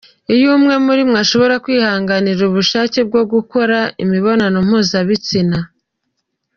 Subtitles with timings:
[0.33, 5.57] Iyo umwe muri mwe ashobora kwihanganira ubushake bwo gukora imibonano mpuzabitsina.